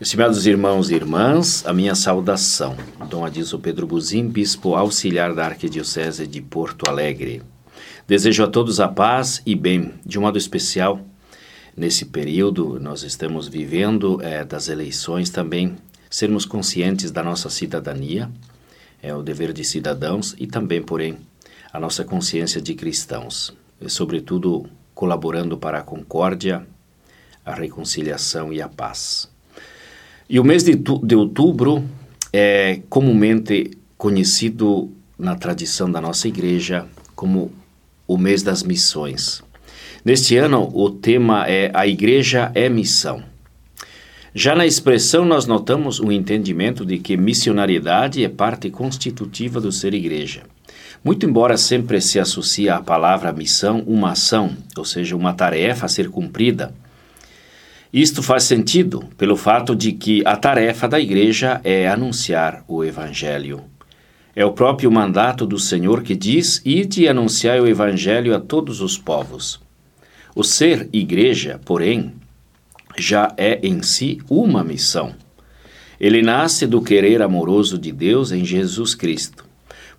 Estimados 0.00 0.46
irmãos 0.46 0.90
e 0.90 0.94
irmãs, 0.94 1.66
a 1.66 1.72
minha 1.72 1.92
saudação. 1.92 2.76
Dom 3.10 3.24
Adilson 3.24 3.58
Pedro 3.58 3.84
Buzim, 3.84 4.28
bispo 4.28 4.76
auxiliar 4.76 5.34
da 5.34 5.46
Arquidiocese 5.46 6.24
de 6.24 6.40
Porto 6.40 6.88
Alegre. 6.88 7.42
Desejo 8.06 8.44
a 8.44 8.46
todos 8.46 8.78
a 8.78 8.86
paz 8.86 9.42
e 9.44 9.56
bem. 9.56 9.94
De 10.06 10.16
um 10.16 10.22
modo 10.22 10.38
especial, 10.38 11.00
nesse 11.76 12.04
período 12.04 12.78
nós 12.78 13.02
estamos 13.02 13.48
vivendo 13.48 14.22
é, 14.22 14.44
das 14.44 14.68
eleições 14.68 15.30
também, 15.30 15.76
sermos 16.08 16.44
conscientes 16.44 17.10
da 17.10 17.24
nossa 17.24 17.50
cidadania, 17.50 18.30
é 19.02 19.12
o 19.12 19.20
dever 19.20 19.52
de 19.52 19.64
cidadãos 19.64 20.32
e 20.38 20.46
também, 20.46 20.80
porém, 20.80 21.18
a 21.72 21.80
nossa 21.80 22.04
consciência 22.04 22.62
de 22.62 22.72
cristãos, 22.76 23.52
e, 23.80 23.90
sobretudo 23.90 24.70
colaborando 24.94 25.58
para 25.58 25.80
a 25.80 25.82
concórdia, 25.82 26.64
a 27.44 27.52
reconciliação 27.52 28.52
e 28.52 28.62
a 28.62 28.68
paz. 28.68 29.28
E 30.30 30.38
o 30.38 30.44
mês 30.44 30.62
de, 30.62 30.74
de 30.74 31.14
outubro 31.14 31.82
é 32.30 32.80
comumente 32.90 33.78
conhecido 33.96 34.92
na 35.18 35.34
tradição 35.34 35.90
da 35.90 36.02
nossa 36.02 36.28
igreja 36.28 36.86
como 37.14 37.50
o 38.06 38.18
mês 38.18 38.42
das 38.42 38.62
missões. 38.62 39.42
Neste 40.04 40.36
ano, 40.36 40.70
o 40.74 40.90
tema 40.90 41.46
é 41.48 41.70
A 41.72 41.86
Igreja 41.86 42.52
é 42.54 42.68
Missão. 42.68 43.22
Já 44.34 44.54
na 44.54 44.66
expressão, 44.66 45.24
nós 45.24 45.46
notamos 45.46 45.98
o 45.98 46.12
entendimento 46.12 46.84
de 46.84 46.98
que 46.98 47.16
missionariedade 47.16 48.22
é 48.22 48.28
parte 48.28 48.70
constitutiva 48.70 49.62
do 49.62 49.72
ser 49.72 49.94
igreja. 49.94 50.42
Muito 51.02 51.24
embora 51.24 51.56
sempre 51.56 52.02
se 52.02 52.20
associe 52.20 52.68
à 52.68 52.80
palavra 52.82 53.32
missão 53.32 53.82
uma 53.86 54.12
ação, 54.12 54.54
ou 54.76 54.84
seja, 54.84 55.16
uma 55.16 55.32
tarefa 55.32 55.86
a 55.86 55.88
ser 55.88 56.10
cumprida, 56.10 56.74
isto 57.92 58.22
faz 58.22 58.44
sentido 58.44 59.04
pelo 59.16 59.36
fato 59.36 59.74
de 59.74 59.92
que 59.92 60.22
a 60.26 60.36
tarefa 60.36 60.86
da 60.86 61.00
igreja 61.00 61.60
é 61.64 61.88
anunciar 61.88 62.62
o 62.68 62.84
Evangelho. 62.84 63.64
É 64.36 64.44
o 64.44 64.52
próprio 64.52 64.90
mandato 64.90 65.46
do 65.46 65.58
Senhor 65.58 66.02
que 66.02 66.14
diz: 66.14 66.60
Ide 66.64 67.02
e 67.02 67.08
anunciai 67.08 67.60
o 67.60 67.66
Evangelho 67.66 68.36
a 68.36 68.40
todos 68.40 68.80
os 68.82 68.98
povos. 68.98 69.58
O 70.34 70.44
ser 70.44 70.88
igreja, 70.92 71.60
porém, 71.64 72.12
já 72.98 73.32
é 73.36 73.58
em 73.62 73.82
si 73.82 74.20
uma 74.28 74.62
missão. 74.62 75.14
Ele 75.98 76.22
nasce 76.22 76.66
do 76.66 76.82
querer 76.82 77.22
amoroso 77.22 77.78
de 77.78 77.90
Deus 77.90 78.30
em 78.30 78.44
Jesus 78.44 78.94
Cristo. 78.94 79.44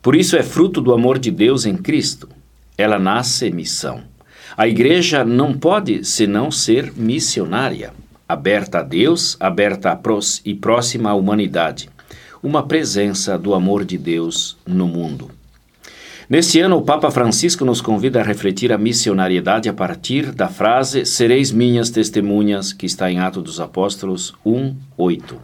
Por 0.00 0.14
isso 0.14 0.36
é 0.36 0.42
fruto 0.42 0.80
do 0.80 0.92
amor 0.92 1.18
de 1.18 1.30
Deus 1.30 1.66
em 1.66 1.76
Cristo. 1.76 2.28
Ela 2.76 2.98
nasce 2.98 3.50
missão. 3.50 4.02
A 4.58 4.66
igreja 4.66 5.24
não 5.24 5.54
pode 5.54 6.04
senão 6.04 6.50
ser 6.50 6.92
missionária, 6.96 7.92
aberta 8.28 8.80
a 8.80 8.82
Deus, 8.82 9.36
aberta 9.38 9.96
e 10.44 10.52
próxima 10.52 11.10
à 11.10 11.14
humanidade, 11.14 11.88
uma 12.42 12.66
presença 12.66 13.38
do 13.38 13.54
amor 13.54 13.84
de 13.84 13.96
Deus 13.96 14.56
no 14.66 14.88
mundo. 14.88 15.30
Neste 16.28 16.58
ano, 16.58 16.78
o 16.78 16.82
Papa 16.82 17.08
Francisco 17.08 17.64
nos 17.64 17.80
convida 17.80 18.20
a 18.20 18.24
refletir 18.24 18.72
a 18.72 18.78
missionariedade 18.78 19.68
a 19.68 19.72
partir 19.72 20.32
da 20.32 20.48
frase 20.48 21.06
Sereis 21.06 21.52
minhas 21.52 21.88
testemunhas, 21.88 22.72
que 22.72 22.84
está 22.84 23.08
em 23.12 23.20
Atos 23.20 23.44
dos 23.44 23.60
Apóstolos 23.60 24.34
1, 24.44 24.74
8. 24.96 25.40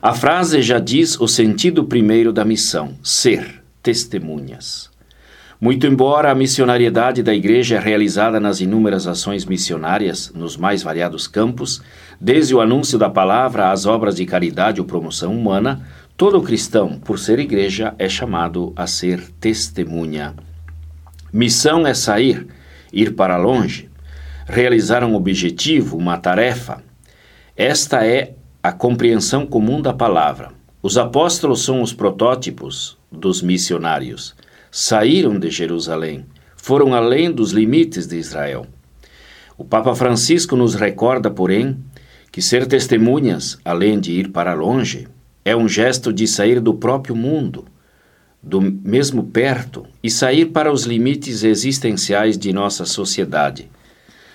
A 0.00 0.14
frase 0.14 0.62
já 0.62 0.78
diz 0.78 1.20
o 1.20 1.28
sentido 1.28 1.84
primeiro 1.84 2.32
da 2.32 2.46
missão: 2.46 2.94
ser 3.04 3.62
testemunhas. 3.82 4.91
Muito 5.62 5.86
embora 5.86 6.28
a 6.28 6.34
missionariedade 6.34 7.22
da 7.22 7.32
Igreja 7.32 7.76
é 7.76 7.78
realizada 7.78 8.40
nas 8.40 8.60
inúmeras 8.60 9.06
ações 9.06 9.44
missionárias 9.44 10.32
nos 10.34 10.56
mais 10.56 10.82
variados 10.82 11.28
campos, 11.28 11.80
desde 12.20 12.52
o 12.52 12.60
anúncio 12.60 12.98
da 12.98 13.08
palavra 13.08 13.70
às 13.70 13.86
obras 13.86 14.16
de 14.16 14.26
caridade 14.26 14.80
ou 14.80 14.86
promoção 14.88 15.32
humana, 15.32 15.86
todo 16.16 16.42
cristão, 16.42 16.98
por 16.98 17.16
ser 17.16 17.38
igreja, 17.38 17.94
é 17.96 18.08
chamado 18.08 18.72
a 18.74 18.88
ser 18.88 19.30
testemunha. 19.38 20.34
Missão 21.32 21.86
é 21.86 21.94
sair, 21.94 22.44
ir 22.92 23.14
para 23.14 23.36
longe, 23.36 23.88
realizar 24.46 25.04
um 25.04 25.14
objetivo, 25.14 25.96
uma 25.96 26.16
tarefa. 26.16 26.82
Esta 27.56 28.04
é 28.04 28.34
a 28.60 28.72
compreensão 28.72 29.46
comum 29.46 29.80
da 29.80 29.92
palavra. 29.92 30.50
Os 30.82 30.98
apóstolos 30.98 31.64
são 31.64 31.82
os 31.82 31.92
protótipos 31.92 32.98
dos 33.12 33.40
missionários 33.40 34.34
saíram 34.74 35.38
de 35.38 35.50
Jerusalém, 35.50 36.24
foram 36.56 36.94
além 36.94 37.30
dos 37.30 37.52
limites 37.52 38.06
de 38.06 38.16
Israel. 38.16 38.66
O 39.58 39.66
Papa 39.66 39.94
Francisco 39.94 40.56
nos 40.56 40.74
recorda, 40.74 41.30
porém, 41.30 41.76
que 42.32 42.40
ser 42.40 42.66
testemunhas, 42.66 43.58
além 43.62 44.00
de 44.00 44.12
ir 44.12 44.30
para 44.30 44.54
longe, 44.54 45.06
é 45.44 45.54
um 45.54 45.68
gesto 45.68 46.10
de 46.10 46.26
sair 46.26 46.58
do 46.58 46.72
próprio 46.72 47.14
mundo, 47.14 47.66
do 48.42 48.62
mesmo 48.62 49.24
perto, 49.24 49.84
e 50.02 50.10
sair 50.10 50.46
para 50.46 50.72
os 50.72 50.84
limites 50.84 51.44
existenciais 51.44 52.38
de 52.38 52.50
nossa 52.50 52.86
sociedade. 52.86 53.70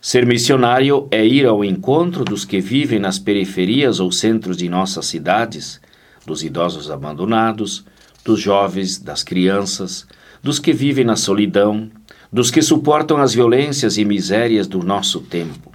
Ser 0.00 0.24
missionário 0.24 1.08
é 1.10 1.26
ir 1.26 1.44
ao 1.44 1.62
encontro 1.62 2.24
dos 2.24 2.46
que 2.46 2.58
vivem 2.58 2.98
nas 2.98 3.18
periferias 3.18 4.00
ou 4.00 4.10
centros 4.10 4.56
de 4.56 4.66
nossas 4.66 5.04
cidades, 5.04 5.78
dos 6.24 6.42
idosos 6.42 6.90
abandonados, 6.90 7.84
dos 8.24 8.40
jovens, 8.40 8.98
das 8.98 9.22
crianças, 9.22 10.06
dos 10.42 10.58
que 10.58 10.72
vivem 10.72 11.04
na 11.04 11.16
solidão, 11.16 11.90
dos 12.32 12.50
que 12.50 12.60
suportam 12.60 13.18
as 13.18 13.32
violências 13.32 13.96
e 13.96 14.04
misérias 14.04 14.66
do 14.66 14.82
nosso 14.82 15.20
tempo. 15.20 15.70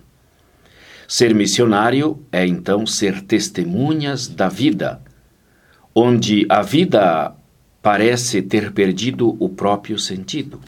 Ser 1.08 1.34
missionário 1.34 2.20
é 2.32 2.46
então 2.46 2.86
ser 2.86 3.22
testemunhas 3.22 4.28
da 4.28 4.50
vida, 4.50 5.02
onde 5.96 6.46
a 6.50 6.62
vida 6.62 7.34
parece 7.82 8.42
ter 8.42 8.74
perdido 8.74 9.38
o 9.40 9.48
próprio 9.48 9.98
sentido. 9.98 10.60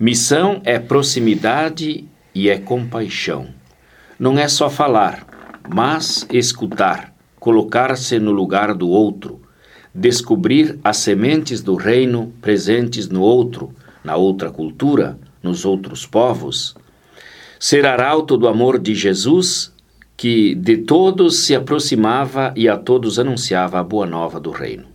Missão 0.00 0.62
é 0.64 0.78
proximidade 0.78 2.08
e 2.34 2.48
é 2.48 2.58
compaixão. 2.58 3.48
Não 4.18 4.38
é 4.38 4.48
só 4.48 4.70
falar, 4.70 5.26
mas 5.68 6.26
escutar, 6.32 7.14
colocar-se 7.38 8.18
no 8.18 8.32
lugar 8.32 8.74
do 8.74 8.88
outro, 8.88 9.42
descobrir 9.94 10.78
as 10.82 10.96
sementes 10.96 11.62
do 11.62 11.76
reino 11.76 12.32
presentes 12.42 13.08
no 13.08 13.20
outro, 13.20 13.72
na 14.02 14.16
outra 14.16 14.50
cultura, 14.50 15.16
nos 15.42 15.64
outros 15.64 16.04
povos. 16.04 16.74
Ser 17.60 17.86
arauto 17.86 18.36
do 18.36 18.48
amor 18.48 18.78
de 18.78 18.94
Jesus, 18.94 19.72
que 20.16 20.54
de 20.54 20.78
todos 20.78 21.44
se 21.44 21.54
aproximava 21.54 22.52
e 22.56 22.68
a 22.68 22.76
todos 22.76 23.18
anunciava 23.18 23.78
a 23.78 23.84
boa 23.84 24.06
nova 24.06 24.40
do 24.40 24.50
reino. 24.50 24.86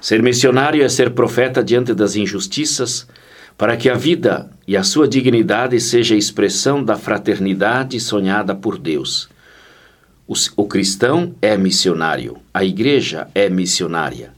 Ser 0.00 0.22
missionário 0.22 0.82
é 0.82 0.88
ser 0.88 1.10
profeta 1.10 1.62
diante 1.62 1.92
das 1.92 2.14
injustiças, 2.14 3.06
para 3.58 3.76
que 3.76 3.90
a 3.90 3.94
vida 3.94 4.48
e 4.66 4.76
a 4.76 4.82
sua 4.82 5.06
dignidade 5.06 5.78
seja 5.80 6.16
expressão 6.16 6.82
da 6.82 6.96
fraternidade 6.96 8.00
sonhada 8.00 8.54
por 8.54 8.78
Deus 8.78 9.28
o, 10.30 10.62
o 10.62 10.64
cristão 10.64 11.34
é 11.42 11.56
missionário, 11.56 12.36
a 12.54 12.64
igreja 12.64 13.26
é 13.34 13.48
missionária. 13.50 14.32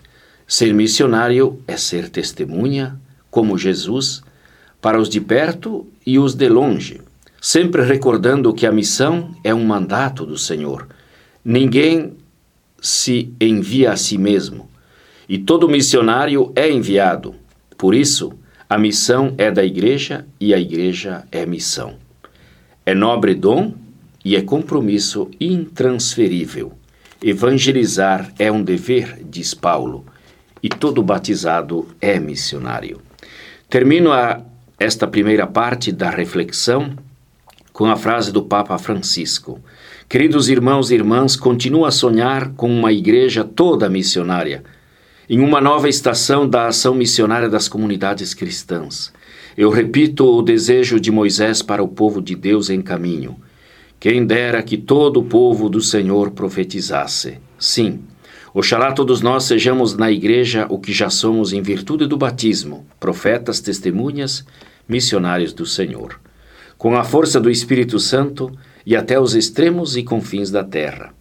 Ser 0.48 0.72
missionário 0.72 1.60
é 1.69 1.76
ser 1.76 2.08
testemunha, 2.08 2.98
como 3.30 3.58
Jesus, 3.58 4.22
para 4.80 4.98
os 4.98 5.06
de 5.06 5.20
perto 5.20 5.86
e 6.06 6.19
os 6.19 6.34
de 6.34 6.48
longe, 6.48 7.03
sempre 7.42 7.82
recordando 7.82 8.54
que 8.54 8.66
a 8.66 8.72
missão 8.72 9.34
é 9.44 9.53
um 9.53 9.66
mandato 9.66 10.25
do 10.25 10.38
Senhor. 10.38 10.88
Ninguém 11.44 12.14
se 12.80 13.30
envia 13.38 13.92
a 13.92 13.97
si 13.97 14.16
mesmo, 14.16 14.70
e 15.28 15.36
todo 15.36 15.69
missionário 15.69 16.50
é 16.56 16.70
enviado. 16.70 17.34
Por 17.76 17.94
isso, 17.94 18.32
a 18.66 18.78
missão 18.78 19.34
é 19.36 19.50
da 19.50 19.62
igreja 19.62 20.24
e 20.41 20.54
a 20.54 20.59
igreja 20.59 21.26
é 21.30 21.44
missão. 21.44 21.97
É 22.86 22.94
nobre 22.94 23.34
dom 23.34 23.81
e 24.25 24.37
é 24.37 24.43
compromisso 24.43 25.31
intransferível. 25.41 26.72
Evangelizar 27.22 28.33
é 28.39 28.51
um 28.51 28.63
dever, 28.63 29.21
diz 29.24 29.54
Paulo, 29.54 30.04
e 30.63 30.69
todo 30.69 31.03
batizado 31.03 31.89
é 32.01 32.19
missionário. 32.19 33.01
Termino 33.69 34.13
a, 34.13 34.41
esta 34.78 35.07
primeira 35.07 35.47
parte 35.47 35.91
da 35.91 36.10
reflexão 36.10 36.97
com 37.72 37.86
a 37.86 37.97
frase 37.97 38.30
do 38.33 38.42
Papa 38.42 38.77
Francisco. 38.78 39.60
Queridos 40.09 40.48
irmãos 40.48 40.91
e 40.91 40.95
irmãs, 40.95 41.36
continuo 41.36 41.84
a 41.84 41.91
sonhar 41.91 42.51
com 42.51 42.68
uma 42.68 42.92
igreja 42.92 43.45
toda 43.45 43.89
missionária, 43.89 44.63
em 45.28 45.41
uma 45.41 45.60
nova 45.60 45.89
estação 45.89 46.48
da 46.48 46.66
ação 46.66 46.95
missionária 46.95 47.48
das 47.48 47.68
comunidades 47.68 48.34
cristãs. 48.34 49.13
Eu 49.57 49.71
repito 49.71 50.27
o 50.27 50.42
desejo 50.42 51.01
de 51.01 51.10
Moisés 51.10 51.63
para 51.63 51.83
o 51.83 51.89
povo 51.89 52.21
de 52.21 52.34
Deus 52.34 52.68
em 52.68 52.83
caminho 52.83 53.36
quem 54.03 54.27
dera 54.27 54.65
que 54.65 54.77
todo 54.77 55.21
o 55.21 55.25
povo 55.25 55.69
do 55.69 55.81
Senhor 55.81 56.33
profetizasse. 56.33 57.39
Sim, 57.57 58.01
oxalá 58.53 58.91
todos 58.91 59.21
nós 59.21 59.45
sejamos 59.45 59.97
na 59.97 60.10
igreja 60.10 60.66
o 60.69 60.81
que 60.81 60.93
já 60.93 61.09
somos 61.09 61.53
em 61.53 61.63
virtude 61.63 62.09
do 62.09 62.16
batismo, 62.16 62.84
profetas, 62.99 63.60
testemunhas, 63.60 64.45
missionários 64.89 65.53
do 65.53 65.65
Senhor. 65.65 66.19
Com 66.77 66.97
a 66.97 67.04
força 67.04 67.39
do 67.39 67.49
Espírito 67.49 68.01
Santo 68.01 68.51
e 68.84 68.97
até 68.97 69.21
os 69.21 69.37
extremos 69.37 69.97
e 69.97 70.03
confins 70.03 70.51
da 70.51 70.65
terra. 70.65 71.15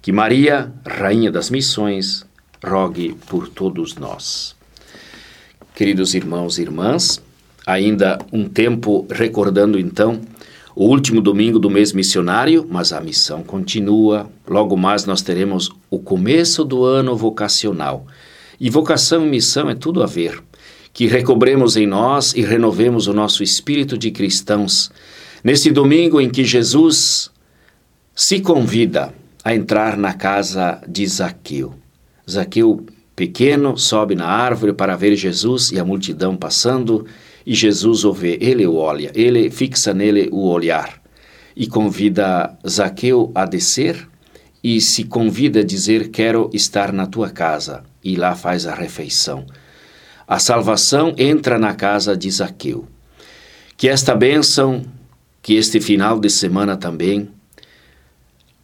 Que 0.00 0.10
Maria, 0.10 0.72
Rainha 0.86 1.30
das 1.30 1.50
Missões, 1.50 2.24
rogue 2.64 3.14
por 3.28 3.46
todos 3.46 3.94
nós. 3.96 4.56
Queridos 5.74 6.14
irmãos 6.14 6.56
e 6.56 6.62
irmãs, 6.62 7.22
ainda 7.66 8.16
um 8.32 8.48
tempo 8.48 9.06
recordando 9.10 9.78
então 9.78 10.22
o 10.76 10.84
último 10.84 11.22
domingo 11.22 11.58
do 11.58 11.70
mês 11.70 11.94
missionário, 11.94 12.66
mas 12.70 12.92
a 12.92 13.00
missão 13.00 13.42
continua. 13.42 14.30
Logo 14.46 14.76
mais 14.76 15.06
nós 15.06 15.22
teremos 15.22 15.70
o 15.90 15.98
começo 15.98 16.62
do 16.66 16.84
ano 16.84 17.16
vocacional. 17.16 18.06
E 18.60 18.68
vocação 18.68 19.26
e 19.26 19.30
missão 19.30 19.70
é 19.70 19.74
tudo 19.74 20.02
a 20.02 20.06
ver. 20.06 20.38
Que 20.92 21.06
recobremos 21.06 21.78
em 21.78 21.86
nós 21.86 22.34
e 22.34 22.42
renovemos 22.42 23.06
o 23.06 23.14
nosso 23.14 23.42
espírito 23.42 23.96
de 23.96 24.10
cristãos. 24.10 24.90
Nesse 25.42 25.70
domingo 25.70 26.20
em 26.20 26.28
que 26.28 26.44
Jesus 26.44 27.30
se 28.14 28.40
convida 28.40 29.14
a 29.42 29.54
entrar 29.54 29.96
na 29.96 30.12
casa 30.12 30.82
de 30.86 31.06
Zaqueu. 31.06 31.72
Zaqueu, 32.30 32.84
pequeno, 33.14 33.78
sobe 33.78 34.14
na 34.14 34.26
árvore 34.26 34.74
para 34.74 34.94
ver 34.94 35.16
Jesus 35.16 35.72
e 35.72 35.78
a 35.78 35.84
multidão 35.86 36.36
passando 36.36 37.06
e 37.46 37.54
Jesus 37.54 38.04
o 38.04 38.12
vê, 38.12 38.36
ele 38.40 38.66
o 38.66 38.74
olha, 38.74 39.12
ele 39.14 39.48
fixa 39.50 39.94
nele 39.94 40.28
o 40.32 40.48
olhar 40.48 41.00
e 41.54 41.66
convida 41.66 42.58
Zaqueu 42.68 43.30
a 43.34 43.46
descer 43.46 44.08
e 44.62 44.80
se 44.80 45.04
convida 45.04 45.60
a 45.60 45.64
dizer: 45.64 46.08
Quero 46.08 46.50
estar 46.52 46.92
na 46.92 47.06
tua 47.06 47.30
casa. 47.30 47.84
E 48.02 48.16
lá 48.16 48.34
faz 48.34 48.66
a 48.66 48.74
refeição. 48.74 49.46
A 50.26 50.40
salvação 50.40 51.14
entra 51.16 51.58
na 51.58 51.74
casa 51.74 52.16
de 52.16 52.28
Zaqueu. 52.30 52.86
Que 53.76 53.88
esta 53.88 54.14
bênção, 54.14 54.84
que 55.40 55.54
este 55.54 55.80
final 55.80 56.18
de 56.18 56.28
semana 56.28 56.76
também, 56.76 57.28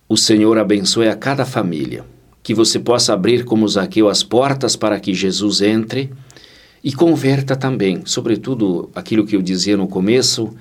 o 0.08 0.16
Senhor 0.16 0.58
abençoe 0.58 1.08
a 1.08 1.16
cada 1.16 1.44
família. 1.44 2.04
Que 2.42 2.52
você 2.52 2.80
possa 2.80 3.14
abrir 3.14 3.44
como 3.44 3.68
Zaqueu 3.68 4.08
as 4.08 4.24
portas 4.24 4.74
para 4.74 4.98
que 4.98 5.14
Jesus 5.14 5.60
entre 5.60 6.12
e 6.82 6.92
converta 6.92 7.54
também, 7.54 8.02
sobretudo 8.04 8.90
aquilo 8.94 9.26
que 9.26 9.36
eu 9.36 9.42
dizia 9.42 9.76
no 9.76 9.86
começo, 9.86 10.54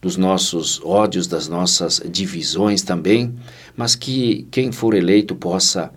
dos 0.00 0.16
nossos 0.16 0.80
ódios, 0.84 1.26
das 1.26 1.48
nossas 1.48 2.00
divisões 2.08 2.82
também, 2.82 3.34
mas 3.76 3.94
que 3.94 4.46
quem 4.50 4.70
for 4.70 4.94
eleito 4.94 5.34
possa 5.34 5.92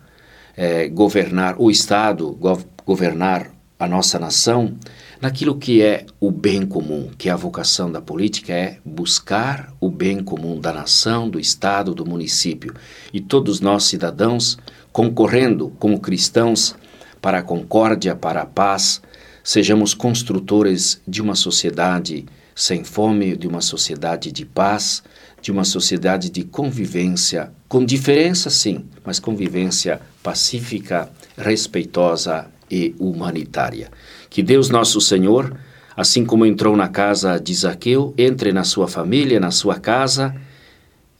é, 0.55 0.87
governar 0.87 1.55
o 1.59 1.69
Estado, 1.69 2.31
go 2.31 2.59
governar 2.85 3.51
a 3.79 3.87
nossa 3.87 4.19
nação, 4.19 4.75
naquilo 5.19 5.57
que 5.57 5.81
é 5.81 6.05
o 6.19 6.31
bem 6.31 6.65
comum, 6.65 7.09
que 7.17 7.29
a 7.29 7.35
vocação 7.35 7.91
da 7.91 8.01
política 8.01 8.53
é 8.53 8.77
buscar 8.83 9.73
o 9.79 9.89
bem 9.89 10.23
comum 10.23 10.59
da 10.59 10.71
nação, 10.71 11.29
do 11.29 11.39
Estado, 11.39 11.93
do 11.93 12.05
município. 12.05 12.73
E 13.13 13.21
todos 13.21 13.59
nós, 13.59 13.85
cidadãos, 13.85 14.57
concorrendo 14.91 15.71
como 15.79 15.99
cristãos 15.99 16.75
para 17.21 17.39
a 17.39 17.43
concórdia, 17.43 18.15
para 18.15 18.41
a 18.41 18.45
paz, 18.45 19.01
sejamos 19.43 19.93
construtores 19.93 21.01
de 21.07 21.21
uma 21.21 21.35
sociedade 21.35 22.25
sem 22.55 22.83
fome, 22.83 23.35
de 23.35 23.47
uma 23.47 23.61
sociedade 23.61 24.31
de 24.31 24.45
paz, 24.45 25.03
de 25.41 25.51
uma 25.51 25.63
sociedade 25.63 26.29
de 26.29 26.43
convivência, 26.43 27.51
com 27.67 27.83
diferença 27.83 28.49
sim, 28.49 28.85
mas 29.03 29.19
convivência 29.19 29.99
pacífica, 30.21 31.09
respeitosa 31.38 32.47
e 32.69 32.95
humanitária. 32.99 33.89
Que 34.29 34.43
Deus 34.43 34.69
nosso 34.69 35.01
Senhor, 35.01 35.57
assim 35.97 36.23
como 36.23 36.45
entrou 36.45 36.77
na 36.77 36.88
casa 36.88 37.39
de 37.39 37.53
Zaqueu, 37.53 38.13
entre 38.17 38.51
na 38.51 38.63
sua 38.63 38.88
família, 38.88 39.39
na 39.39 39.51
sua 39.51 39.79
casa, 39.79 40.35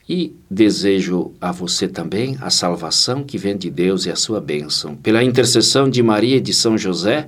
e 0.08 0.36
desejo 0.50 1.32
a 1.40 1.52
você 1.52 1.88
também 1.88 2.38
a 2.42 2.50
salvação 2.50 3.24
que 3.24 3.38
vem 3.38 3.58
de 3.58 3.70
Deus 3.70 4.06
e 4.06 4.12
a 4.12 4.16
sua 4.16 4.42
bênção. 4.42 4.96
Pela 4.96 5.24
intercessão 5.24 5.90
de 5.90 6.04
Maria 6.04 6.38
e 6.38 6.42
de 6.42 6.54
São 6.54 6.78
José, 6.78 7.28